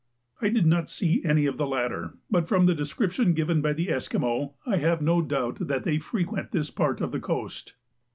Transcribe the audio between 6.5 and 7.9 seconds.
this part of the coast.